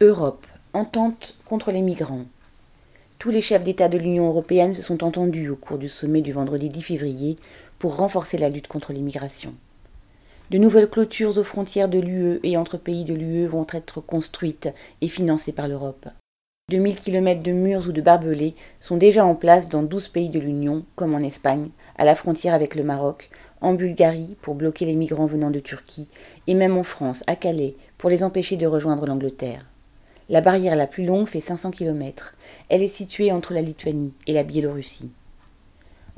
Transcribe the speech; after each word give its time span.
Europe, 0.00 0.46
entente 0.74 1.34
contre 1.44 1.72
les 1.72 1.82
migrants. 1.82 2.24
Tous 3.18 3.30
les 3.30 3.40
chefs 3.40 3.64
d'État 3.64 3.88
de 3.88 3.98
l'Union 3.98 4.28
européenne 4.28 4.72
se 4.72 4.80
sont 4.80 5.02
entendus 5.02 5.48
au 5.48 5.56
cours 5.56 5.76
du 5.76 5.88
sommet 5.88 6.20
du 6.20 6.32
vendredi 6.32 6.68
10 6.68 6.82
février 6.82 7.34
pour 7.80 7.96
renforcer 7.96 8.38
la 8.38 8.48
lutte 8.48 8.68
contre 8.68 8.92
l'immigration. 8.92 9.54
De 10.52 10.58
nouvelles 10.58 10.88
clôtures 10.88 11.36
aux 11.36 11.42
frontières 11.42 11.88
de 11.88 11.98
l'UE 11.98 12.38
et 12.44 12.56
entre 12.56 12.76
pays 12.76 13.04
de 13.04 13.12
l'UE 13.12 13.48
vont 13.48 13.66
être 13.72 14.00
construites 14.00 14.68
et 15.00 15.08
financées 15.08 15.50
par 15.50 15.66
l'Europe. 15.66 16.06
2000 16.70 16.96
km 16.98 17.42
de 17.42 17.50
murs 17.50 17.88
ou 17.88 17.92
de 17.92 18.00
barbelés 18.00 18.54
sont 18.78 18.98
déjà 18.98 19.26
en 19.26 19.34
place 19.34 19.68
dans 19.68 19.82
12 19.82 20.06
pays 20.08 20.28
de 20.28 20.38
l'Union, 20.38 20.84
comme 20.94 21.16
en 21.16 21.24
Espagne, 21.24 21.70
à 21.96 22.04
la 22.04 22.14
frontière 22.14 22.54
avec 22.54 22.76
le 22.76 22.84
Maroc, 22.84 23.30
en 23.60 23.74
Bulgarie 23.74 24.36
pour 24.42 24.54
bloquer 24.54 24.84
les 24.84 24.94
migrants 24.94 25.26
venant 25.26 25.50
de 25.50 25.58
Turquie, 25.58 26.06
et 26.46 26.54
même 26.54 26.76
en 26.76 26.84
France, 26.84 27.24
à 27.26 27.34
Calais, 27.34 27.74
pour 27.96 28.10
les 28.10 28.22
empêcher 28.22 28.56
de 28.56 28.66
rejoindre 28.68 29.04
l'Angleterre. 29.04 29.64
La 30.30 30.42
barrière 30.42 30.76
la 30.76 30.86
plus 30.86 31.06
longue 31.06 31.26
fait 31.26 31.40
500 31.40 31.70
km. 31.70 32.34
Elle 32.68 32.82
est 32.82 32.88
située 32.88 33.32
entre 33.32 33.54
la 33.54 33.62
Lituanie 33.62 34.12
et 34.26 34.34
la 34.34 34.42
Biélorussie. 34.42 35.10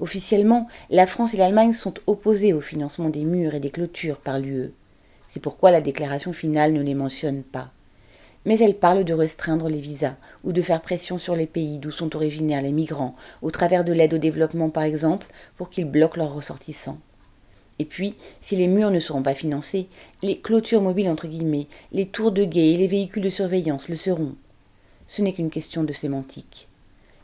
Officiellement, 0.01 0.67
la 0.89 1.07
France 1.07 1.33
et 1.33 1.37
l'Allemagne 1.37 1.73
sont 1.73 1.95
opposées 2.09 2.53
au 2.53 2.61
financement 2.61 3.09
des 3.09 3.25
murs 3.25 3.55
et 3.55 3.61
des 3.61 3.71
clôtures 3.71 4.19
par 4.19 4.41
l'UE. 4.41 4.73
C'est 5.29 5.39
pourquoi 5.39 5.71
la 5.71 5.81
déclaration 5.81 6.33
finale 6.33 6.73
ne 6.73 6.83
les 6.83 6.95
mentionne 6.95 7.45
pas. 7.45 7.71
Mais 8.47 8.59
elle 8.59 8.79
parle 8.79 9.05
de 9.05 9.15
restreindre 9.15 9.69
les 9.69 9.81
visas 9.81 10.17
ou 10.43 10.53
de 10.53 10.63
faire 10.63 10.81
pression 10.81 11.17
sur 11.17 11.37
les 11.37 11.47
pays 11.47 11.79
d'où 11.79 11.93
sont 11.93 12.17
originaires 12.17 12.63
les 12.63 12.73
migrants, 12.73 13.15
au 13.43 13.53
travers 13.53 13.85
de 13.85 13.93
l'aide 13.93 14.15
au 14.15 14.19
développement 14.19 14.71
par 14.71 14.83
exemple, 14.83 15.29
pour 15.57 15.71
qu'ils 15.71 15.89
bloquent 15.89 16.19
leurs 16.19 16.35
ressortissants. 16.35 16.99
Et 17.81 17.87
puis, 17.87 18.13
si 18.43 18.57
les 18.57 18.67
murs 18.67 18.91
ne 18.91 19.01
seront 19.01 19.23
pas 19.23 19.35
financés, 19.35 19.87
les 20.23 20.37
clôtures 20.37 20.83
mobiles 20.83 21.09
entre 21.09 21.27
guillemets, 21.27 21.67
les 21.93 22.05
tours 22.05 22.31
de 22.31 22.45
guet 22.45 22.75
et 22.75 22.77
les 22.77 22.87
véhicules 22.87 23.23
de 23.23 23.31
surveillance 23.31 23.89
le 23.89 23.97
seront. 23.97 24.35
Ce 25.09 25.23
n'est 25.23 25.33
qu'une 25.33 25.49
question 25.49 25.83
de 25.83 25.95
sémantique. 25.95 26.69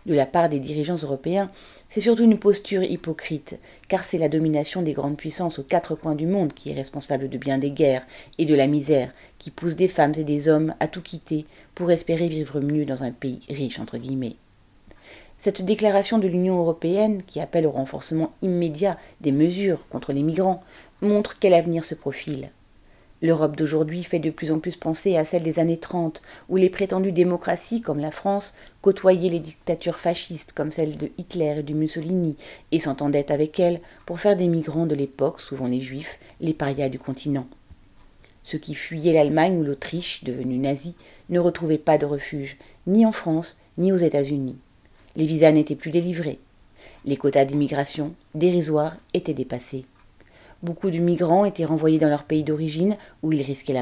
De 0.07 0.15
la 0.15 0.25
part 0.25 0.49
des 0.49 0.59
dirigeants 0.59 0.97
européens, 0.97 1.51
c'est 1.91 2.01
surtout 2.01 2.25
une 2.25 2.39
posture 2.39 2.83
hypocrite, 2.83 3.59
car 3.89 4.03
c'est 4.03 4.17
la 4.17 4.31
domination 4.31 4.81
des 4.81 4.95
grandes 4.95 5.19
puissances 5.19 5.59
aux 5.59 5.63
quatre 5.63 5.95
coins 5.95 6.15
du 6.15 6.27
monde 6.27 6.55
qui 6.55 6.71
est 6.71 6.75
responsable 6.75 7.29
de 7.29 7.37
bien 7.37 7.59
des 7.59 7.71
guerres 7.71 8.07
et 8.39 8.47
de 8.47 8.55
la 8.55 8.67
misère, 8.67 9.13
qui 9.39 9.51
pousse 9.51 9.77
des 9.77 9.89
femmes 9.89 10.15
et 10.17 10.25
des 10.25 10.49
hommes 10.49 10.75
à 10.81 10.89
tout 10.89 11.03
quitter 11.03 11.45
pour 11.75 11.91
espérer 11.91 12.29
vivre 12.29 12.61
mieux 12.61 12.87
dans 12.87 13.03
un 13.03 13.11
pays 13.11 13.41
riche 13.51 13.79
entre 13.79 13.99
guillemets. 13.99 14.37
Cette 15.47 15.65
déclaration 15.65 16.19
de 16.19 16.27
l'Union 16.27 16.59
européenne, 16.59 17.23
qui 17.25 17.39
appelle 17.39 17.69
au 17.69 17.71
renforcement 17.71 18.33
immédiat 18.43 18.99
des 19.21 19.31
mesures 19.31 19.87
contre 19.91 20.13
les 20.13 20.25
migrants, 20.25 20.61
montre 21.03 21.39
quel 21.39 21.55
avenir 21.55 21.85
se 21.85 21.95
profile. 21.95 22.51
L'Europe 23.23 23.55
d'aujourd'hui 23.55 24.03
fait 24.03 24.19
de 24.19 24.31
plus 24.31 24.51
en 24.51 24.59
plus 24.59 24.75
penser 24.75 25.17
à 25.17 25.25
celle 25.25 25.45
des 25.45 25.61
années 25.61 25.77
30, 25.77 26.21
où 26.49 26.57
les 26.57 26.69
prétendues 26.69 27.13
démocraties 27.13 27.81
comme 27.81 28.01
la 28.01 28.11
France 28.11 28.55
côtoyaient 28.83 29.29
les 29.29 29.39
dictatures 29.39 30.01
fascistes 30.01 30.53
comme 30.53 30.73
celle 30.73 30.97
de 30.97 31.13
Hitler 31.17 31.61
et 31.61 31.63
de 31.63 31.75
Mussolini 31.75 32.35
et 32.73 32.81
s'entendaient 32.81 33.31
avec 33.31 33.61
elles 33.61 33.81
pour 34.05 34.19
faire 34.19 34.35
des 34.35 34.49
migrants 34.49 34.87
de 34.87 34.97
l'époque, 34.97 35.41
souvent 35.41 35.69
les 35.69 35.81
juifs, 35.81 36.19
les 36.41 36.55
parias 36.55 36.89
du 36.89 36.99
continent. 36.99 37.47
Ceux 38.43 38.59
qui 38.59 38.75
fuyaient 38.75 39.13
l'Allemagne 39.13 39.61
ou 39.61 39.63
l'Autriche, 39.63 40.25
devenus 40.25 40.59
nazis, 40.59 40.95
ne 41.29 41.39
retrouvaient 41.39 41.79
pas 41.79 41.99
de 41.99 42.07
refuge, 42.07 42.57
ni 42.89 43.07
en 43.07 43.13
France, 43.13 43.61
ni 43.79 43.93
aux 43.93 43.97
États-Unis 43.97 44.57
les 45.17 45.27
visas 45.27 45.53
n'étaient 45.53 45.75
plus 45.75 45.91
délivrés. 45.91 46.39
Les 47.05 47.17
quotas 47.17 47.45
d'immigration, 47.45 48.15
dérisoires, 48.35 48.97
étaient 49.15 49.35
dépassés. 49.35 49.85
Beaucoup 50.63 50.91
de 50.91 50.99
migrants 50.99 51.45
étaient 51.45 51.65
renvoyés 51.65 51.99
dans 51.99 52.09
leur 52.09 52.25
pays 52.25 52.43
d'origine 52.43 52.97
où 53.23 53.33
ils 53.33 53.43
risquaient 53.43 53.73
la 53.73 53.75